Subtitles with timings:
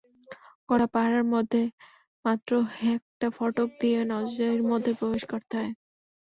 [0.69, 1.61] কড়া পাহারার মধ্যে
[2.25, 2.51] মাত্র
[2.93, 5.71] একটা ফটক দিয়ে নজরদারির মধ্যে প্রবেশ করতে হয়।